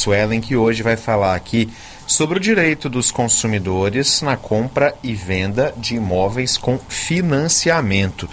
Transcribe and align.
Suelen, 0.00 0.40
que 0.40 0.56
hoje 0.56 0.82
vai 0.82 0.96
falar 0.96 1.34
aqui 1.34 1.68
sobre 2.06 2.38
o 2.38 2.40
direito 2.40 2.88
dos 2.88 3.10
consumidores 3.10 4.22
na 4.22 4.36
compra 4.36 4.94
e 5.02 5.14
venda 5.14 5.74
de 5.76 5.96
imóveis 5.96 6.56
com 6.56 6.78
financiamento. 6.88 8.28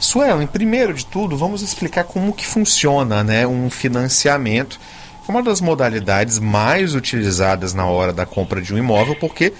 Suelen, 0.00 0.46
primeiro 0.46 0.94
de 0.94 1.04
tudo, 1.04 1.36
vamos 1.36 1.60
explicar 1.60 2.04
como 2.04 2.32
que 2.32 2.46
funciona 2.46 3.24
né, 3.24 3.46
um 3.46 3.68
financiamento, 3.68 4.78
uma 5.28 5.42
das 5.42 5.60
modalidades 5.60 6.38
mais 6.38 6.94
utilizadas 6.94 7.74
na 7.74 7.84
hora 7.84 8.12
da 8.12 8.24
compra 8.24 8.62
de 8.62 8.72
um 8.72 8.78
imóvel, 8.78 9.16
porque 9.16 9.52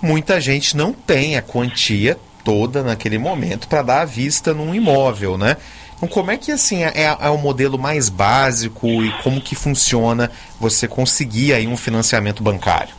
muita 0.00 0.40
gente 0.40 0.76
não 0.76 0.94
tem 0.94 1.36
a 1.36 1.42
quantia 1.42 2.18
toda 2.42 2.82
naquele 2.82 3.18
momento 3.18 3.68
para 3.68 3.82
dar 3.82 4.00
à 4.00 4.04
vista 4.04 4.54
num 4.54 4.74
imóvel, 4.74 5.36
né? 5.36 5.58
Então, 5.96 6.08
como 6.08 6.30
é 6.30 6.36
que 6.36 6.52
assim 6.52 6.84
é, 6.84 6.92
é, 6.94 7.30
o 7.30 7.38
modelo 7.38 7.78
mais 7.78 8.08
básico 8.08 8.86
e 8.86 9.10
como 9.22 9.40
que 9.40 9.54
funciona 9.54 10.30
você 10.60 10.86
conseguir 10.86 11.54
aí 11.54 11.66
um 11.66 11.76
financiamento 11.76 12.42
bancário? 12.42 12.94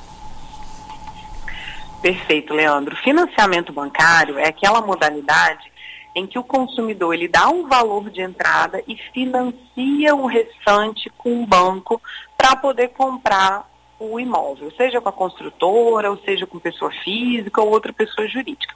Perfeito, 2.01 2.53
Leandro. 2.53 2.95
Financiamento 2.97 3.71
bancário 3.71 4.39
é 4.39 4.47
aquela 4.47 4.81
modalidade 4.81 5.71
em 6.15 6.25
que 6.25 6.39
o 6.39 6.43
consumidor 6.43 7.13
ele 7.13 7.27
dá 7.27 7.47
um 7.49 7.67
valor 7.67 8.09
de 8.09 8.21
entrada 8.21 8.81
e 8.87 8.97
financia 9.13 10.15
o 10.15 10.25
restante 10.25 11.11
com 11.15 11.43
o 11.43 11.45
banco 11.45 12.01
para 12.35 12.55
poder 12.55 12.89
comprar 12.89 13.69
o 13.99 14.19
imóvel, 14.19 14.71
seja 14.77 15.01
com 15.01 15.09
a 15.09 15.13
construtora, 15.13 16.09
ou 16.09 16.17
seja 16.17 16.45
com 16.45 16.59
pessoa 16.59 16.91
física 17.03 17.61
ou 17.61 17.69
outra 17.69 17.91
pessoa 17.91 18.27
jurídica. 18.27 18.75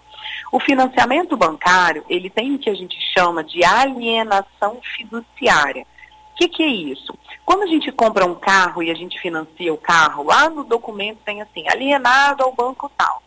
O 0.51 0.59
financiamento 0.59 1.37
bancário, 1.37 2.03
ele 2.09 2.29
tem 2.29 2.53
o 2.53 2.59
que 2.59 2.69
a 2.69 2.73
gente 2.73 2.97
chama 3.13 3.43
de 3.43 3.63
alienação 3.63 4.79
fiduciária. 4.81 5.85
O 6.33 6.35
que, 6.35 6.47
que 6.47 6.63
é 6.63 6.67
isso? 6.67 7.17
Quando 7.45 7.63
a 7.63 7.67
gente 7.67 7.91
compra 7.91 8.25
um 8.25 8.35
carro 8.35 8.81
e 8.81 8.89
a 8.89 8.93
gente 8.93 9.19
financia 9.19 9.73
o 9.73 9.77
carro, 9.77 10.23
lá 10.23 10.49
no 10.49 10.63
documento 10.63 11.19
tem 11.23 11.41
assim, 11.41 11.67
alienado 11.69 12.43
ao 12.43 12.53
banco 12.53 12.91
tal. 12.97 13.21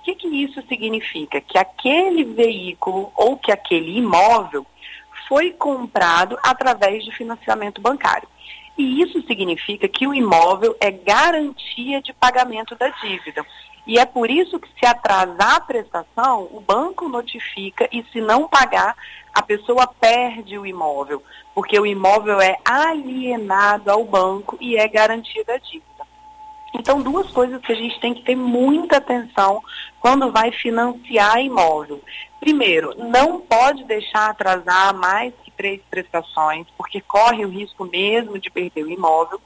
O 0.00 0.02
que, 0.02 0.14
que 0.14 0.28
isso 0.28 0.62
significa? 0.68 1.40
Que 1.40 1.58
aquele 1.58 2.24
veículo 2.24 3.12
ou 3.14 3.36
que 3.36 3.52
aquele 3.52 3.98
imóvel 3.98 4.64
foi 5.28 5.52
comprado 5.52 6.38
através 6.42 7.04
de 7.04 7.12
financiamento 7.12 7.80
bancário. 7.80 8.28
E 8.76 9.02
isso 9.02 9.20
significa 9.26 9.88
que 9.88 10.06
o 10.06 10.14
imóvel 10.14 10.76
é 10.80 10.90
garantia 10.90 12.00
de 12.00 12.12
pagamento 12.12 12.74
da 12.76 12.88
dívida. 12.88 13.44
E 13.86 13.98
é 13.98 14.04
por 14.04 14.30
isso 14.30 14.58
que 14.58 14.68
se 14.78 14.86
atrasar 14.86 15.56
a 15.56 15.60
prestação, 15.60 16.48
o 16.52 16.60
banco 16.60 17.08
notifica 17.08 17.88
e 17.90 18.04
se 18.12 18.20
não 18.20 18.46
pagar, 18.46 18.94
a 19.34 19.42
pessoa 19.42 19.86
perde 19.86 20.58
o 20.58 20.66
imóvel, 20.66 21.22
porque 21.54 21.78
o 21.78 21.86
imóvel 21.86 22.40
é 22.40 22.56
alienado 22.64 23.90
ao 23.90 24.04
banco 24.04 24.56
e 24.60 24.76
é 24.76 24.86
garantia 24.86 25.44
da 25.44 25.56
dívida. 25.56 25.89
Então, 26.74 27.02
duas 27.02 27.30
coisas 27.30 27.60
que 27.60 27.72
a 27.72 27.76
gente 27.76 27.98
tem 28.00 28.14
que 28.14 28.22
ter 28.22 28.36
muita 28.36 28.98
atenção 28.98 29.62
quando 30.00 30.30
vai 30.30 30.50
financiar 30.52 31.40
imóvel. 31.40 32.00
Primeiro, 32.38 32.94
não 32.96 33.40
pode 33.40 33.84
deixar 33.84 34.30
atrasar 34.30 34.94
mais 34.94 35.34
que 35.44 35.50
três 35.50 35.80
prestações, 35.90 36.66
porque 36.76 37.00
corre 37.00 37.44
o 37.44 37.50
risco 37.50 37.84
mesmo 37.84 38.38
de 38.38 38.50
perder 38.50 38.84
o 38.84 38.90
imóvel. 38.90 39.40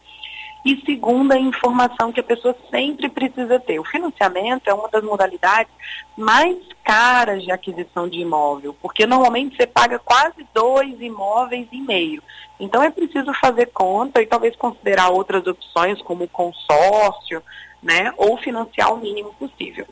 E 0.64 0.80
segunda, 0.86 1.34
a 1.34 1.38
informação 1.38 2.10
que 2.10 2.20
a 2.20 2.24
pessoa 2.24 2.56
sempre 2.70 3.10
precisa 3.10 3.60
ter. 3.60 3.78
O 3.78 3.84
financiamento 3.84 4.66
é 4.66 4.72
uma 4.72 4.88
das 4.88 5.04
modalidades 5.04 5.72
mais 6.16 6.56
caras 6.82 7.42
de 7.42 7.52
aquisição 7.52 8.08
de 8.08 8.20
imóvel, 8.20 8.74
porque 8.80 9.06
normalmente 9.06 9.56
você 9.56 9.66
paga 9.66 9.98
quase 9.98 10.46
dois 10.54 10.98
imóveis 11.00 11.68
e 11.70 11.80
meio. 11.80 12.22
Então 12.58 12.82
é 12.82 12.90
preciso 12.90 13.32
fazer 13.34 13.66
conta 13.66 14.22
e 14.22 14.26
talvez 14.26 14.56
considerar 14.56 15.10
outras 15.10 15.46
opções, 15.46 16.00
como 16.00 16.26
consórcio, 16.28 17.42
né, 17.82 18.12
ou 18.16 18.38
financiar 18.38 18.92
o 18.94 18.96
mínimo 18.96 19.34
possível. 19.34 19.86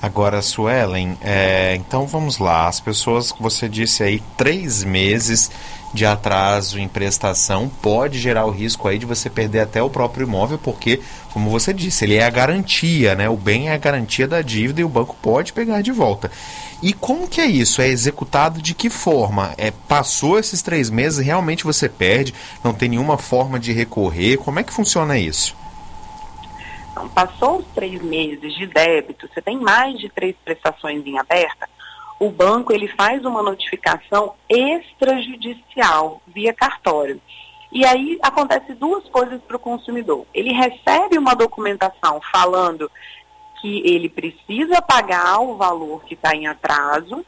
Agora, 0.00 0.40
Suelen, 0.40 1.18
é, 1.20 1.74
então 1.74 2.06
vamos 2.06 2.38
lá. 2.38 2.68
As 2.68 2.78
pessoas, 2.78 3.32
você 3.38 3.68
disse 3.68 4.02
aí, 4.02 4.22
três 4.36 4.84
meses 4.84 5.50
de 5.92 6.04
atraso 6.04 6.78
em 6.78 6.86
prestação 6.86 7.70
pode 7.80 8.18
gerar 8.18 8.44
o 8.44 8.50
risco 8.50 8.86
aí 8.86 8.98
de 8.98 9.06
você 9.06 9.30
perder 9.30 9.60
até 9.60 9.82
o 9.82 9.90
próprio 9.90 10.26
imóvel, 10.26 10.58
porque, 10.58 11.00
como 11.32 11.50
você 11.50 11.72
disse, 11.72 12.04
ele 12.04 12.14
é 12.14 12.24
a 12.24 12.30
garantia, 12.30 13.14
né? 13.14 13.28
O 13.28 13.36
bem 13.36 13.70
é 13.70 13.74
a 13.74 13.78
garantia 13.78 14.28
da 14.28 14.42
dívida 14.42 14.80
e 14.80 14.84
o 14.84 14.88
banco 14.88 15.16
pode 15.20 15.52
pegar 15.52 15.82
de 15.82 15.90
volta. 15.90 16.30
E 16.82 16.92
como 16.92 17.26
que 17.26 17.40
é 17.40 17.46
isso? 17.46 17.82
É 17.82 17.88
executado 17.88 18.62
de 18.62 18.74
que 18.74 18.88
forma? 18.88 19.52
É 19.58 19.70
passou 19.70 20.38
esses 20.38 20.62
três 20.62 20.90
meses, 20.90 21.24
realmente 21.24 21.64
você 21.64 21.88
perde? 21.88 22.34
Não 22.62 22.72
tem 22.72 22.90
nenhuma 22.90 23.18
forma 23.18 23.58
de 23.58 23.72
recorrer? 23.72 24.36
Como 24.36 24.60
é 24.60 24.62
que 24.62 24.72
funciona 24.72 25.18
isso? 25.18 25.56
Então, 26.98 27.08
passou 27.10 27.58
os 27.58 27.66
três 27.68 28.02
meses 28.02 28.52
de 28.54 28.66
débito, 28.66 29.28
você 29.28 29.40
tem 29.40 29.56
mais 29.56 29.98
de 29.98 30.08
três 30.08 30.34
prestações 30.44 31.06
em 31.06 31.16
aberta, 31.16 31.68
o 32.18 32.28
banco 32.28 32.72
ele 32.72 32.88
faz 32.88 33.24
uma 33.24 33.40
notificação 33.40 34.34
extrajudicial 34.48 36.20
via 36.26 36.52
cartório. 36.52 37.20
E 37.70 37.86
aí 37.86 38.18
acontece 38.20 38.74
duas 38.74 39.04
coisas 39.10 39.40
para 39.42 39.56
o 39.56 39.60
consumidor. 39.60 40.26
Ele 40.34 40.52
recebe 40.52 41.16
uma 41.16 41.34
documentação 41.34 42.20
falando 42.32 42.90
que 43.60 43.82
ele 43.86 44.08
precisa 44.08 44.82
pagar 44.82 45.40
o 45.40 45.54
valor 45.54 46.02
que 46.04 46.14
está 46.14 46.34
em 46.34 46.48
atraso 46.48 47.24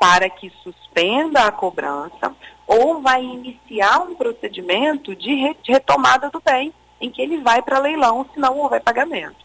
para 0.00 0.30
que 0.30 0.50
suspenda 0.62 1.44
a 1.44 1.52
cobrança 1.52 2.34
ou 2.66 3.02
vai 3.02 3.22
iniciar 3.22 3.98
um 3.98 4.14
procedimento 4.14 5.14
de 5.14 5.54
retomada 5.66 6.30
do 6.30 6.40
bem 6.40 6.72
em 7.02 7.10
que 7.10 7.20
ele 7.20 7.38
vai 7.38 7.60
para 7.60 7.80
leilão 7.80 8.24
se 8.32 8.40
não 8.40 8.56
houver 8.58 8.80
pagamento. 8.80 9.44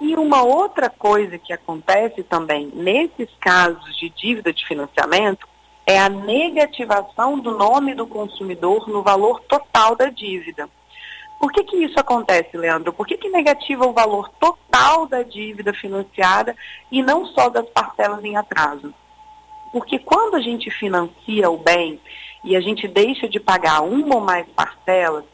E 0.00 0.16
uma 0.16 0.42
outra 0.42 0.90
coisa 0.90 1.38
que 1.38 1.52
acontece 1.52 2.24
também 2.24 2.72
nesses 2.74 3.28
casos 3.38 3.96
de 3.96 4.08
dívida 4.10 4.52
de 4.52 4.66
financiamento 4.66 5.46
é 5.86 5.98
a 5.98 6.08
negativação 6.08 7.38
do 7.38 7.56
nome 7.56 7.94
do 7.94 8.06
consumidor 8.06 8.88
no 8.88 9.02
valor 9.02 9.40
total 9.42 9.94
da 9.94 10.08
dívida. 10.08 10.68
Por 11.38 11.52
que, 11.52 11.64
que 11.64 11.76
isso 11.76 11.98
acontece, 11.98 12.56
Leandro? 12.56 12.92
Por 12.92 13.06
que, 13.06 13.16
que 13.16 13.28
negativa 13.28 13.86
o 13.86 13.92
valor 13.92 14.28
total 14.40 15.06
da 15.06 15.22
dívida 15.22 15.72
financiada 15.72 16.56
e 16.90 17.02
não 17.02 17.26
só 17.26 17.48
das 17.48 17.68
parcelas 17.68 18.24
em 18.24 18.36
atraso? 18.36 18.94
Porque 19.72 19.98
quando 19.98 20.36
a 20.36 20.40
gente 20.40 20.70
financia 20.70 21.50
o 21.50 21.58
bem 21.58 22.00
e 22.44 22.56
a 22.56 22.60
gente 22.60 22.86
deixa 22.86 23.28
de 23.28 23.40
pagar 23.40 23.82
uma 23.82 24.16
ou 24.16 24.20
mais 24.20 24.46
parcelas, 24.48 25.24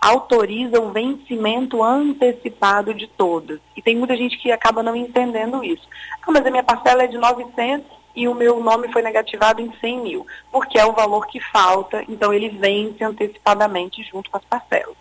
autoriza 0.00 0.80
o 0.80 0.90
vencimento 0.90 1.82
antecipado 1.82 2.94
de 2.94 3.06
todas. 3.06 3.60
E 3.76 3.82
tem 3.82 3.96
muita 3.96 4.16
gente 4.16 4.38
que 4.38 4.52
acaba 4.52 4.82
não 4.82 4.94
entendendo 4.94 5.64
isso. 5.64 5.88
Ah, 6.22 6.30
mas 6.30 6.46
a 6.46 6.50
minha 6.50 6.62
parcela 6.62 7.02
é 7.02 7.06
de 7.06 7.18
900 7.18 7.98
e 8.14 8.26
o 8.26 8.34
meu 8.34 8.62
nome 8.62 8.92
foi 8.92 9.02
negativado 9.02 9.60
em 9.60 9.72
100 9.80 10.00
mil, 10.00 10.26
porque 10.50 10.78
é 10.78 10.84
o 10.84 10.92
valor 10.92 11.26
que 11.26 11.40
falta, 11.40 12.04
então 12.08 12.32
ele 12.32 12.48
vence 12.48 13.02
antecipadamente 13.04 14.02
junto 14.10 14.28
com 14.30 14.36
as 14.36 14.44
parcelas. 14.44 14.96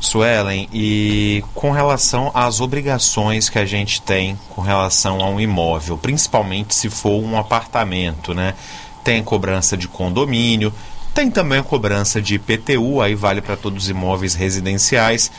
Suelen, 0.00 0.68
e 0.72 1.42
com 1.54 1.70
relação 1.70 2.30
às 2.34 2.60
obrigações 2.60 3.48
que 3.48 3.58
a 3.58 3.64
gente 3.64 4.02
tem 4.02 4.38
com 4.50 4.60
relação 4.60 5.22
a 5.22 5.28
um 5.28 5.40
imóvel, 5.40 5.96
principalmente 5.96 6.74
se 6.74 6.90
for 6.90 7.22
um 7.22 7.38
apartamento, 7.38 8.34
né? 8.34 8.54
Tem 9.02 9.22
cobrança 9.22 9.76
de 9.76 9.88
condomínio, 9.88 10.72
tem 11.14 11.30
também 11.30 11.60
a 11.60 11.62
cobrança 11.62 12.20
de 12.20 12.34
IPTU, 12.34 13.00
aí 13.00 13.14
vale 13.14 13.40
para 13.40 13.56
todos 13.56 13.84
os 13.84 13.88
imóveis 13.88 14.34
residenciais. 14.34 15.30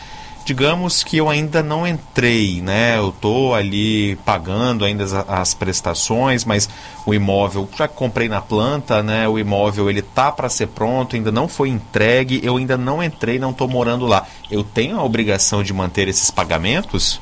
Digamos 0.45 1.03
que 1.03 1.17
eu 1.17 1.27
ainda 1.27 1.61
não 1.61 1.85
entrei, 1.87 2.61
né? 2.61 2.97
Eu 2.97 3.09
estou 3.09 3.53
ali 3.53 4.15
pagando 4.17 4.85
ainda 4.85 5.03
as, 5.03 5.13
as, 5.13 5.53
prestações, 5.53 6.45
mas 6.45 6.69
o 7.05 7.13
imóvel 7.13 7.67
já 7.75 7.87
comprei 7.87 8.29
na 8.29 8.39
planta, 8.39 9.03
né? 9.03 9.27
O 9.27 9.37
imóvel 9.37 9.89
ele 9.89 10.03
tá 10.03 10.31
para 10.31 10.47
ser 10.47 10.67
pronto, 10.67 11.15
ainda 11.15 11.31
não 11.31 11.47
foi 11.47 11.69
entregue, 11.69 12.39
eu 12.43 12.57
ainda 12.57 12.77
não 12.77 13.03
entrei, 13.03 13.39
não 13.39 13.49
estou 13.49 13.67
morando 13.67 14.05
lá. 14.05 14.25
Eu 14.49 14.63
tenho 14.63 14.99
a 14.99 15.03
obrigação 15.03 15.63
de 15.63 15.73
manter 15.73 16.07
esses 16.07 16.29
pagamentos? 16.29 17.19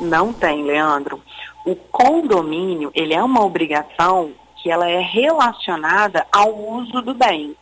Não 0.00 0.32
tem, 0.32 0.64
Leandro. 0.64 1.20
O 1.66 1.76
condomínio, 1.76 2.90
ele 2.94 3.14
é 3.14 3.22
uma 3.22 3.44
obrigação 3.44 4.32
que 4.64 4.70
ela 4.70 4.88
é 4.88 4.98
relacionada 4.98 6.26
ao 6.32 6.58
uso 6.58 7.02
do 7.02 7.12
bem. 7.12 7.54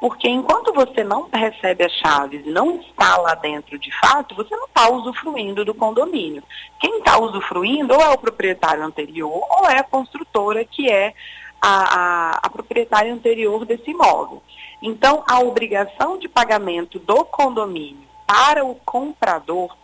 Porque 0.00 0.28
enquanto 0.28 0.72
você 0.72 1.02
não 1.02 1.28
recebe 1.28 1.84
as 1.84 1.90
chaves 1.94 2.46
e 2.46 2.50
não 2.50 2.76
está 2.76 3.16
lá 3.16 3.34
dentro 3.34 3.76
de 3.76 3.90
fato, 3.98 4.36
você 4.36 4.54
não 4.54 4.66
está 4.66 4.88
usufruindo 4.88 5.64
do 5.64 5.74
condomínio. 5.74 6.40
Quem 6.78 6.98
está 6.98 7.18
usufruindo 7.18 7.92
ou 7.92 8.00
é 8.00 8.10
o 8.10 8.18
proprietário 8.18 8.84
anterior 8.84 9.44
ou 9.50 9.68
é 9.68 9.80
a 9.80 9.82
construtora 9.82 10.64
que 10.64 10.88
é 10.88 11.12
a, 11.60 11.70
a, 11.70 12.40
a 12.44 12.50
proprietária 12.50 13.12
anterior 13.12 13.64
desse 13.64 13.90
imóvel. 13.90 14.40
Então, 14.80 15.24
a 15.28 15.40
obrigação 15.40 16.16
de 16.18 16.28
pagamento 16.28 17.00
do 17.00 17.24
condomínio 17.24 18.06
para 18.24 18.64
o 18.64 18.76
comprador, 18.76 19.76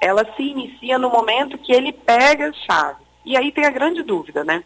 ela 0.00 0.26
se 0.34 0.42
inicia 0.42 0.98
no 0.98 1.08
momento 1.08 1.56
que 1.56 1.72
ele 1.72 1.92
pega 1.92 2.48
as 2.48 2.56
chaves. 2.56 3.06
E 3.24 3.36
aí 3.36 3.52
tem 3.52 3.64
a 3.64 3.70
grande 3.70 4.02
dúvida, 4.02 4.42
né? 4.42 4.64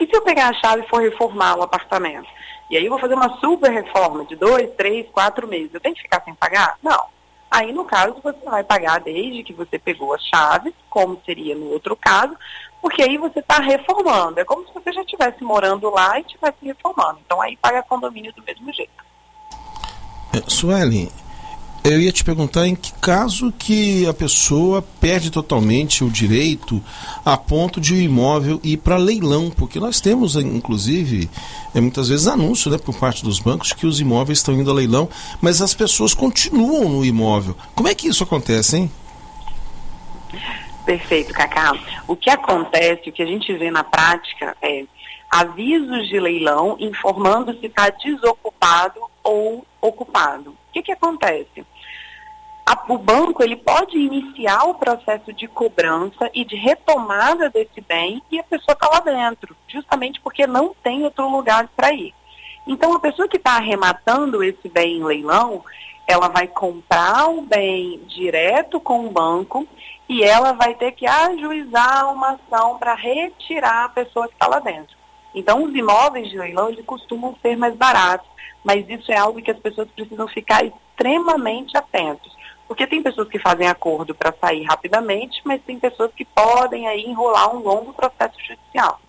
E 0.00 0.06
se 0.06 0.16
eu 0.16 0.22
pegar 0.22 0.48
a 0.48 0.54
chave 0.54 0.82
e 0.82 0.88
for 0.88 1.02
reformar 1.02 1.58
o 1.58 1.62
apartamento? 1.62 2.26
E 2.70 2.76
aí 2.76 2.84
eu 2.84 2.90
vou 2.90 2.98
fazer 2.98 3.14
uma 3.14 3.38
super 3.38 3.70
reforma 3.70 4.24
de 4.24 4.34
dois, 4.34 4.70
três, 4.76 5.06
quatro 5.10 5.46
meses. 5.46 5.74
Eu 5.74 5.80
tenho 5.80 5.94
que 5.94 6.02
ficar 6.02 6.22
sem 6.24 6.34
pagar? 6.34 6.78
Não. 6.82 7.06
Aí, 7.50 7.72
no 7.72 7.84
caso, 7.84 8.16
você 8.22 8.38
vai 8.44 8.62
pagar 8.62 9.00
desde 9.00 9.42
que 9.42 9.52
você 9.52 9.76
pegou 9.76 10.14
a 10.14 10.18
chave, 10.18 10.72
como 10.88 11.20
seria 11.26 11.56
no 11.56 11.66
outro 11.72 11.96
caso, 11.96 12.36
porque 12.80 13.02
aí 13.02 13.18
você 13.18 13.40
está 13.40 13.56
reformando. 13.56 14.38
É 14.38 14.44
como 14.44 14.64
se 14.66 14.72
você 14.72 14.92
já 14.92 15.00
estivesse 15.00 15.42
morando 15.42 15.90
lá 15.90 16.16
e 16.18 16.22
estivesse 16.22 16.58
reformando. 16.62 17.18
Então, 17.26 17.40
aí 17.42 17.56
paga 17.56 17.82
condomínio 17.82 18.32
do 18.32 18.42
mesmo 18.42 18.72
jeito. 18.72 19.04
É, 20.32 20.48
Sueli, 20.48 21.10
eu 21.82 21.98
ia 21.98 22.12
te 22.12 22.22
perguntar 22.22 22.66
em 22.66 22.74
que 22.74 22.92
caso 22.94 23.52
que 23.52 24.06
a 24.06 24.12
pessoa 24.12 24.82
perde 25.00 25.30
totalmente 25.30 26.04
o 26.04 26.10
direito 26.10 26.82
a 27.24 27.36
ponto 27.36 27.80
de 27.80 27.94
o 27.94 28.00
imóvel 28.00 28.60
ir 28.62 28.76
para 28.76 28.96
leilão, 28.96 29.50
porque 29.50 29.80
nós 29.80 30.00
temos, 30.00 30.36
inclusive, 30.36 31.30
é, 31.74 31.80
muitas 31.80 32.08
vezes 32.08 32.26
anúncio 32.26 32.70
né, 32.70 32.76
por 32.76 32.94
parte 32.98 33.24
dos 33.24 33.40
bancos 33.40 33.72
que 33.72 33.86
os 33.86 33.98
imóveis 33.98 34.38
estão 34.38 34.54
indo 34.54 34.70
a 34.70 34.74
leilão, 34.74 35.08
mas 35.40 35.62
as 35.62 35.72
pessoas 35.72 36.12
continuam 36.12 36.88
no 36.88 37.04
imóvel. 37.04 37.56
Como 37.74 37.88
é 37.88 37.94
que 37.94 38.08
isso 38.08 38.24
acontece, 38.24 38.76
hein? 38.76 38.90
Perfeito, 40.84 41.32
Cacá. 41.32 41.72
O 42.06 42.14
que 42.14 42.28
acontece, 42.28 43.08
o 43.08 43.12
que 43.12 43.22
a 43.22 43.26
gente 43.26 43.52
vê 43.54 43.70
na 43.70 43.84
prática 43.84 44.54
é 44.60 44.84
avisos 45.30 46.08
de 46.08 46.18
leilão 46.18 46.76
informando 46.78 47.56
se 47.58 47.66
está 47.66 47.88
desocupado 47.88 49.00
ou 49.22 49.64
ocupado. 49.80 50.59
O 50.70 50.72
que, 50.72 50.82
que 50.82 50.92
acontece? 50.92 51.66
A, 52.64 52.84
o 52.88 52.96
banco 52.96 53.42
ele 53.42 53.56
pode 53.56 53.98
iniciar 53.98 54.62
o 54.64 54.74
processo 54.74 55.32
de 55.32 55.48
cobrança 55.48 56.30
e 56.32 56.44
de 56.44 56.54
retomada 56.54 57.50
desse 57.50 57.80
bem 57.80 58.22
e 58.30 58.38
a 58.38 58.44
pessoa 58.44 58.74
está 58.74 58.88
lá 58.88 59.00
dentro, 59.00 59.56
justamente 59.66 60.20
porque 60.20 60.46
não 60.46 60.72
tem 60.80 61.02
outro 61.02 61.28
lugar 61.28 61.68
para 61.76 61.92
ir. 61.92 62.14
Então, 62.66 62.94
a 62.94 63.00
pessoa 63.00 63.26
que 63.26 63.36
está 63.36 63.56
arrematando 63.56 64.44
esse 64.44 64.68
bem 64.68 64.98
em 64.98 65.04
leilão, 65.04 65.64
ela 66.06 66.28
vai 66.28 66.46
comprar 66.46 67.28
o 67.28 67.42
bem 67.42 67.98
direto 68.06 68.78
com 68.78 69.06
o 69.06 69.10
banco 69.10 69.66
e 70.08 70.22
ela 70.22 70.52
vai 70.52 70.74
ter 70.74 70.92
que 70.92 71.06
ajuizar 71.06 72.12
uma 72.12 72.32
ação 72.32 72.78
para 72.78 72.94
retirar 72.94 73.86
a 73.86 73.88
pessoa 73.88 74.28
que 74.28 74.34
está 74.34 74.46
lá 74.46 74.60
dentro. 74.60 74.96
Então, 75.34 75.64
os 75.64 75.74
imóveis 75.74 76.28
de 76.28 76.36
leilão 76.36 76.70
eles 76.70 76.84
costumam 76.84 77.36
ser 77.40 77.56
mais 77.56 77.74
baratos, 77.74 78.28
mas 78.64 78.88
isso 78.88 79.10
é 79.12 79.16
algo 79.16 79.40
que 79.40 79.50
as 79.50 79.58
pessoas 79.58 79.88
precisam 79.90 80.26
ficar 80.28 80.64
extremamente 80.64 81.76
atentos. 81.76 82.34
Porque 82.66 82.86
tem 82.86 83.02
pessoas 83.02 83.28
que 83.28 83.38
fazem 83.38 83.66
acordo 83.66 84.14
para 84.14 84.34
sair 84.40 84.64
rapidamente, 84.64 85.40
mas 85.44 85.62
tem 85.62 85.78
pessoas 85.78 86.12
que 86.14 86.24
podem 86.24 86.86
aí 86.86 87.04
enrolar 87.04 87.54
um 87.54 87.60
longo 87.60 87.92
processo 87.92 88.36
judicial. 88.38 89.00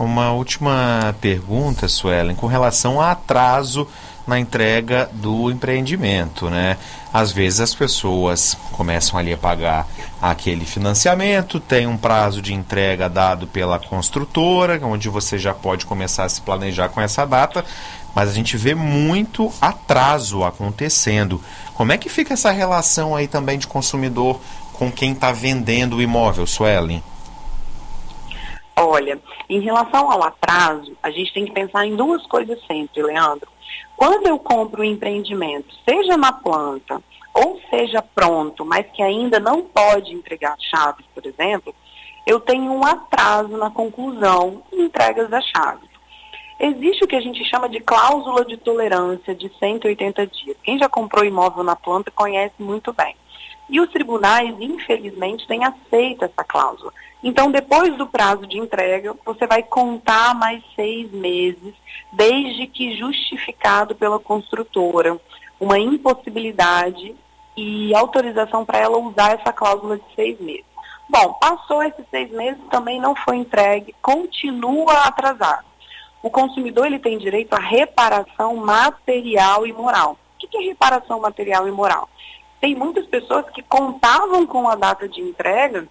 Uma 0.00 0.32
última 0.32 1.14
pergunta, 1.20 1.86
Suelen, 1.86 2.34
com 2.34 2.46
relação 2.46 2.98
a 3.02 3.10
atraso 3.10 3.86
na 4.26 4.40
entrega 4.40 5.10
do 5.12 5.50
empreendimento, 5.50 6.48
né? 6.48 6.78
Às 7.12 7.32
vezes 7.32 7.60
as 7.60 7.74
pessoas 7.74 8.56
começam 8.72 9.18
ali 9.18 9.30
a 9.30 9.36
pagar 9.36 9.86
aquele 10.22 10.64
financiamento, 10.64 11.60
tem 11.60 11.86
um 11.86 11.98
prazo 11.98 12.40
de 12.40 12.54
entrega 12.54 13.10
dado 13.10 13.46
pela 13.46 13.78
construtora, 13.78 14.80
onde 14.82 15.10
você 15.10 15.38
já 15.38 15.52
pode 15.52 15.84
começar 15.84 16.24
a 16.24 16.30
se 16.30 16.40
planejar 16.40 16.88
com 16.88 17.02
essa 17.02 17.26
data, 17.26 17.62
mas 18.14 18.30
a 18.30 18.32
gente 18.32 18.56
vê 18.56 18.74
muito 18.74 19.52
atraso 19.60 20.44
acontecendo. 20.44 21.42
Como 21.74 21.92
é 21.92 21.98
que 21.98 22.08
fica 22.08 22.32
essa 22.32 22.50
relação 22.50 23.14
aí 23.14 23.28
também 23.28 23.58
de 23.58 23.66
consumidor 23.66 24.40
com 24.72 24.90
quem 24.90 25.12
está 25.12 25.30
vendendo 25.30 25.96
o 25.96 26.02
imóvel, 26.02 26.46
Suelen? 26.46 27.02
Olha, 28.92 29.20
em 29.48 29.60
relação 29.60 30.10
ao 30.10 30.20
atraso, 30.24 30.96
a 31.00 31.12
gente 31.12 31.32
tem 31.32 31.44
que 31.44 31.52
pensar 31.52 31.86
em 31.86 31.94
duas 31.94 32.26
coisas 32.26 32.58
sempre, 32.66 33.00
Leandro. 33.00 33.48
Quando 33.96 34.26
eu 34.26 34.36
compro 34.36 34.82
um 34.82 34.84
empreendimento, 34.84 35.72
seja 35.88 36.16
na 36.16 36.32
planta 36.32 37.00
ou 37.32 37.60
seja 37.70 38.02
pronto, 38.02 38.64
mas 38.64 38.84
que 38.92 39.00
ainda 39.00 39.38
não 39.38 39.62
pode 39.62 40.12
entregar 40.12 40.56
chaves, 40.58 41.06
por 41.14 41.24
exemplo, 41.24 41.72
eu 42.26 42.40
tenho 42.40 42.64
um 42.64 42.84
atraso 42.84 43.56
na 43.56 43.70
conclusão 43.70 44.60
e 44.72 44.82
entregas 44.82 45.30
das 45.30 45.44
chaves. 45.44 45.88
Existe 46.58 47.04
o 47.04 47.06
que 47.06 47.14
a 47.14 47.20
gente 47.20 47.44
chama 47.44 47.68
de 47.68 47.78
cláusula 47.78 48.44
de 48.44 48.56
tolerância 48.56 49.36
de 49.36 49.48
180 49.56 50.26
dias. 50.26 50.56
Quem 50.64 50.80
já 50.80 50.88
comprou 50.88 51.24
imóvel 51.24 51.62
na 51.62 51.76
planta 51.76 52.10
conhece 52.10 52.54
muito 52.58 52.92
bem. 52.92 53.14
E 53.68 53.80
os 53.80 53.88
tribunais, 53.90 54.52
infelizmente, 54.60 55.46
têm 55.46 55.64
aceito 55.64 56.24
essa 56.24 56.42
cláusula. 56.42 56.92
Então, 57.22 57.50
depois 57.50 57.96
do 57.96 58.06
prazo 58.06 58.46
de 58.46 58.58
entrega, 58.58 59.14
você 59.24 59.46
vai 59.46 59.62
contar 59.62 60.34
mais 60.34 60.62
seis 60.74 61.10
meses, 61.12 61.74
desde 62.12 62.66
que 62.66 62.96
justificado 62.96 63.94
pela 63.94 64.18
construtora 64.18 65.20
uma 65.58 65.78
impossibilidade 65.78 67.14
e 67.56 67.94
autorização 67.94 68.64
para 68.64 68.78
ela 68.78 68.98
usar 68.98 69.32
essa 69.32 69.52
cláusula 69.52 69.98
de 69.98 70.14
seis 70.14 70.40
meses. 70.40 70.64
Bom, 71.08 71.34
passou 71.34 71.82
esses 71.82 72.04
seis 72.10 72.30
meses, 72.30 72.62
também 72.70 73.00
não 73.00 73.14
foi 73.14 73.36
entregue, 73.36 73.94
continua 74.00 74.92
atrasado 75.04 75.70
o 76.22 76.30
consumidor 76.30 76.86
ele 76.86 76.98
tem 76.98 77.18
direito 77.18 77.54
à 77.54 77.58
reparação 77.58 78.56
material 78.56 79.66
e 79.66 79.72
moral. 79.72 80.18
O 80.34 80.46
que 80.46 80.56
é 80.56 80.60
reparação 80.62 81.20
material 81.20 81.66
e 81.66 81.70
moral? 81.70 82.08
Tem 82.60 82.74
muitas 82.74 83.06
pessoas 83.06 83.48
que 83.50 83.62
contavam 83.62 84.46
com 84.46 84.68
a 84.68 84.74
data 84.74 85.08
de 85.08 85.20
entrega 85.20 85.88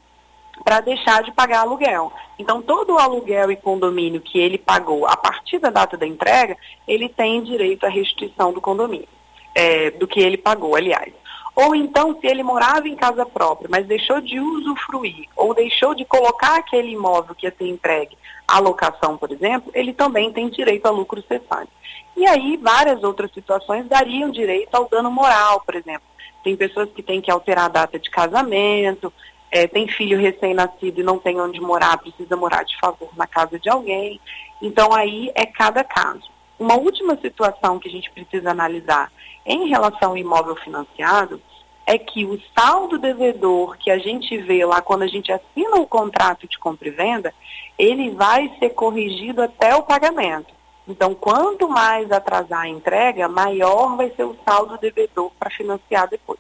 para 0.63 0.81
deixar 0.81 1.23
de 1.23 1.31
pagar 1.31 1.61
aluguel. 1.61 2.11
Então, 2.38 2.61
todo 2.61 2.94
o 2.94 3.00
aluguel 3.00 3.51
e 3.51 3.56
condomínio 3.56 4.21
que 4.21 4.39
ele 4.39 4.57
pagou 4.57 5.06
a 5.06 5.15
partir 5.17 5.59
da 5.59 5.69
data 5.69 5.97
da 5.97 6.07
entrega, 6.07 6.57
ele 6.88 7.09
tem 7.09 7.44
direito 7.44 7.85
à 7.85 7.89
restituição 7.89 8.53
do 8.53 8.61
condomínio, 8.61 9.07
é, 9.56 9.91
do 9.91 10.07
que 10.07 10.19
ele 10.19 10.38
pagou, 10.38 10.75
aliás. 10.75 11.13
Ou 11.56 11.75
então, 11.75 12.17
se 12.19 12.25
ele 12.25 12.41
morava 12.41 12.88
em 12.88 12.95
casa 12.95 13.25
própria, 13.25 13.67
mas 13.69 13.85
deixou 13.85 14.21
de 14.21 14.39
usufruir, 14.39 15.27
ou 15.35 15.53
deixou 15.53 15.94
de 15.94 16.06
colocar 16.06 16.56
aquele 16.56 16.94
imóvel 16.94 17.35
que 17.35 17.45
ia 17.45 17.53
ser 17.57 17.67
entregue 17.67 18.17
à 18.47 18.59
locação, 18.59 19.17
por 19.17 19.31
exemplo, 19.31 19.69
ele 19.75 19.91
também 19.91 20.31
tem 20.31 20.50
direito 20.50 20.85
a 20.85 20.89
lucro 20.89 21.21
cessante. 21.27 21.71
E 22.15 22.25
aí, 22.25 22.57
várias 22.57 23.03
outras 23.03 23.31
situações 23.33 23.88
dariam 23.88 24.29
direito 24.29 24.73
ao 24.73 24.88
dano 24.88 25.11
moral, 25.11 25.61
por 25.65 25.75
exemplo. 25.75 26.07
Tem 26.44 26.56
pessoas 26.56 26.89
que 26.91 27.03
têm 27.03 27.19
que 27.19 27.29
alterar 27.29 27.65
a 27.65 27.69
data 27.69 28.00
de 28.00 28.09
casamento, 28.09 29.11
é, 29.51 29.67
tem 29.67 29.87
filho 29.87 30.19
recém-nascido 30.19 31.01
e 31.01 31.03
não 31.03 31.19
tem 31.19 31.39
onde 31.39 31.59
morar, 31.59 31.97
precisa 31.97 32.35
morar 32.35 32.63
de 32.63 32.77
favor 32.79 33.09
na 33.15 33.25
casa 33.25 33.59
de 33.59 33.69
alguém. 33.69 34.19
Então, 34.61 34.93
aí 34.93 35.31
é 35.35 35.45
cada 35.45 35.83
caso. 35.83 36.29
Uma 36.59 36.75
última 36.75 37.15
situação 37.17 37.79
que 37.79 37.87
a 37.87 37.91
gente 37.91 38.11
precisa 38.11 38.51
analisar 38.51 39.11
em 39.45 39.69
relação 39.69 40.09
ao 40.09 40.17
imóvel 40.17 40.55
financiado 40.57 41.41
é 41.85 41.97
que 41.97 42.23
o 42.25 42.39
saldo 42.55 42.99
devedor 42.99 43.75
que 43.77 43.89
a 43.89 43.97
gente 43.97 44.37
vê 44.37 44.63
lá 44.63 44.79
quando 44.81 45.01
a 45.01 45.07
gente 45.07 45.31
assina 45.31 45.77
o 45.77 45.87
contrato 45.87 46.47
de 46.47 46.59
compra 46.59 46.87
e 46.87 46.91
venda, 46.91 47.33
ele 47.77 48.11
vai 48.11 48.53
ser 48.59 48.69
corrigido 48.71 49.41
até 49.41 49.75
o 49.75 49.81
pagamento. 49.81 50.53
Então, 50.87 51.15
quanto 51.15 51.69
mais 51.69 52.11
atrasar 52.11 52.61
a 52.61 52.68
entrega, 52.68 53.27
maior 53.27 53.95
vai 53.95 54.11
ser 54.11 54.23
o 54.23 54.35
saldo 54.45 54.77
devedor 54.77 55.31
para 55.39 55.49
financiar 55.49 56.07
depois. 56.07 56.39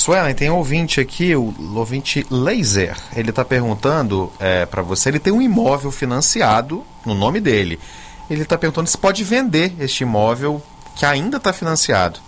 Suelen, 0.00 0.34
tem 0.34 0.48
um 0.48 0.56
ouvinte 0.56 0.98
aqui, 0.98 1.36
o 1.36 1.54
ouvinte 1.74 2.26
Laser. 2.30 2.96
Ele 3.14 3.28
está 3.28 3.44
perguntando 3.44 4.32
é, 4.40 4.64
para 4.64 4.80
você, 4.80 5.10
ele 5.10 5.18
tem 5.18 5.30
um 5.30 5.42
imóvel 5.42 5.90
financiado 5.90 6.82
no 7.04 7.14
nome 7.14 7.38
dele. 7.38 7.78
Ele 8.30 8.40
está 8.40 8.56
perguntando 8.56 8.88
se 8.88 8.96
pode 8.96 9.22
vender 9.22 9.74
este 9.78 10.02
imóvel 10.02 10.62
que 10.96 11.04
ainda 11.04 11.36
está 11.36 11.52
financiado. 11.52 12.18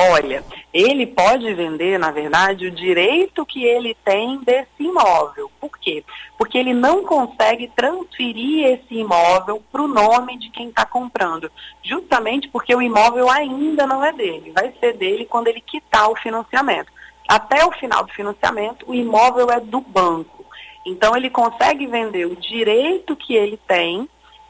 Olha, 0.00 0.44
ele 0.72 1.08
pode 1.08 1.52
vender, 1.54 1.98
na 1.98 2.12
verdade, 2.12 2.68
o 2.68 2.70
direito 2.70 3.44
que 3.44 3.64
ele 3.64 3.96
tem 4.04 4.38
desse 4.44 4.68
imóvel. 4.78 5.50
Por 5.60 5.76
quê? 5.76 6.04
Porque 6.38 6.56
ele 6.56 6.72
não 6.72 7.02
consegue 7.04 7.66
transferir 7.74 8.64
esse 8.66 8.94
imóvel 8.94 9.60
para 9.72 9.82
o 9.82 9.88
nome 9.88 10.38
de 10.38 10.50
quem 10.50 10.68
está 10.68 10.86
comprando. 10.86 11.50
Justamente 11.82 12.46
porque 12.46 12.72
o 12.72 12.80
imóvel 12.80 13.28
ainda 13.28 13.88
não 13.88 14.04
é 14.04 14.12
dele. 14.12 14.52
Vai 14.52 14.72
ser 14.78 14.96
dele 14.96 15.24
quando 15.24 15.48
ele 15.48 15.60
quitar 15.60 16.08
o 16.08 16.14
financiamento. 16.14 16.92
Até 17.28 17.64
o 17.64 17.72
final 17.72 18.04
do 18.04 18.12
financiamento, 18.12 18.88
o 18.88 18.94
imóvel 18.94 19.50
é 19.50 19.58
do 19.58 19.80
banco. 19.80 20.46
Então, 20.86 21.16
ele 21.16 21.28
consegue 21.28 21.88
vender 21.88 22.24
o 22.24 22.36
direito 22.36 23.16
que 23.16 23.34
ele 23.34 23.56
tem 23.66 24.08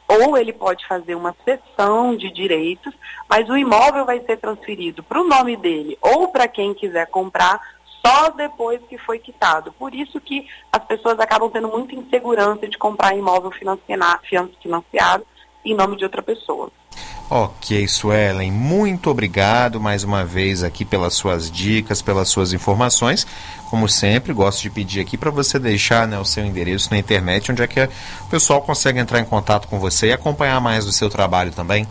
ou 0.09 0.35
ele 0.35 0.51
pode 0.51 0.85
fazer 0.87 1.13
uma 1.13 1.35
cessão 1.45 2.15
de 2.17 2.31
direitos, 2.31 2.93
mas 3.29 3.47
o 3.47 3.55
imóvel 3.55 4.05
vai 4.05 4.19
ser 4.21 4.37
transferido 4.37 5.03
para 5.03 5.21
o 5.21 5.27
nome 5.27 5.55
dele 5.55 5.97
ou 6.01 6.29
para 6.29 6.47
quem 6.47 6.73
quiser 6.73 7.05
comprar 7.07 7.61
só 8.03 8.29
depois 8.29 8.81
que 8.89 8.97
foi 8.97 9.19
quitado. 9.19 9.71
Por 9.73 9.93
isso 9.93 10.19
que 10.19 10.47
as 10.71 10.83
pessoas 10.83 11.19
acabam 11.19 11.51
tendo 11.51 11.67
muita 11.67 11.93
insegurança 11.93 12.67
de 12.67 12.77
comprar 12.77 13.15
imóvel 13.15 13.51
financiado 13.51 15.25
em 15.63 15.75
nome 15.75 15.95
de 15.95 16.03
outra 16.03 16.23
pessoa. 16.23 16.71
Ok, 17.31 17.87
Suelen, 17.87 18.51
muito 18.51 19.07
obrigado 19.07 19.79
mais 19.79 20.03
uma 20.03 20.25
vez 20.25 20.63
aqui 20.63 20.83
pelas 20.83 21.13
suas 21.13 21.51
dicas, 21.51 22.01
pelas 22.01 22.27
suas 22.27 22.53
informações. 22.53 23.27
Como 23.69 23.87
sempre, 23.87 24.33
gosto 24.33 24.63
de 24.63 24.69
pedir 24.71 24.99
aqui 24.99 25.15
para 25.15 25.29
você 25.29 25.59
deixar 25.59 26.07
né, 26.07 26.17
o 26.17 26.25
seu 26.25 26.43
endereço 26.43 26.89
na 26.89 26.97
internet, 26.97 27.51
onde 27.51 27.61
é 27.61 27.67
que 27.67 27.83
o 27.83 28.29
pessoal 28.31 28.63
consegue 28.63 28.97
entrar 28.97 29.19
em 29.19 29.25
contato 29.25 29.67
com 29.67 29.77
você 29.77 30.07
e 30.07 30.11
acompanhar 30.11 30.59
mais 30.59 30.85
do 30.85 30.91
seu 30.91 31.07
trabalho 31.07 31.51
também. 31.51 31.87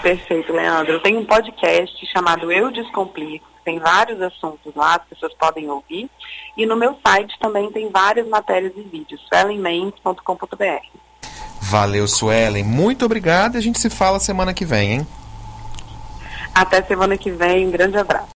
Perfeito, 0.00 0.50
Leandro. 0.50 0.94
Eu 0.94 1.02
tenho 1.02 1.20
um 1.20 1.26
podcast 1.26 2.06
chamado 2.06 2.50
Eu 2.50 2.70
Descomplico. 2.70 3.46
Tem 3.66 3.78
vários 3.78 4.22
assuntos 4.22 4.74
lá, 4.74 4.94
as 4.94 5.04
pessoas 5.04 5.34
podem 5.34 5.68
ouvir. 5.68 6.08
E 6.56 6.64
no 6.64 6.74
meu 6.74 6.98
site 7.06 7.38
também 7.38 7.70
tem 7.70 7.90
várias 7.90 8.26
matérias 8.28 8.72
e 8.78 8.80
vídeos, 8.80 9.20
suelenmendes.com.br. 9.28 11.07
Valeu, 11.68 12.08
Suelen. 12.08 12.64
Muito 12.64 13.04
obrigado 13.04 13.56
e 13.56 13.58
a 13.58 13.60
gente 13.60 13.78
se 13.78 13.90
fala 13.90 14.18
semana 14.18 14.54
que 14.54 14.64
vem, 14.64 14.92
hein? 14.92 15.06
Até 16.54 16.82
semana 16.82 17.16
que 17.18 17.30
vem. 17.30 17.66
Um 17.66 17.70
grande 17.70 17.98
abraço. 17.98 18.26